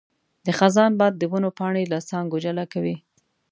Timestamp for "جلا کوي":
2.45-2.95